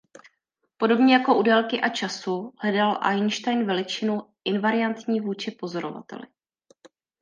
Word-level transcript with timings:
Podobně 0.77 1.13
jako 1.13 1.37
u 1.39 1.41
délky 1.43 1.81
a 1.81 1.89
času 1.89 2.53
hledal 2.59 2.97
Einstein 3.01 3.65
veličinu 3.67 4.19
invariantní 4.45 5.19
vůči 5.19 5.51
pozorovateli. 5.51 6.27